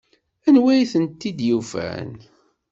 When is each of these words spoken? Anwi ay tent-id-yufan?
Anwi 0.47 0.69
ay 0.73 0.83
tent-id-yufan? 0.91 2.11